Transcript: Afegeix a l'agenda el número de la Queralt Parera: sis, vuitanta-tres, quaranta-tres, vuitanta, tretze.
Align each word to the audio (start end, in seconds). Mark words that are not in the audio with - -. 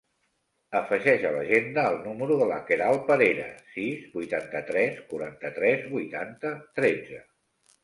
Afegeix 0.77 1.25
a 1.29 1.33
l'agenda 1.35 1.83
el 1.89 1.97
número 2.05 2.37
de 2.39 2.47
la 2.53 2.57
Queralt 2.71 3.05
Parera: 3.11 3.47
sis, 3.75 4.09
vuitanta-tres, 4.17 4.99
quaranta-tres, 5.15 5.89
vuitanta, 5.95 6.57
tretze. 6.81 7.25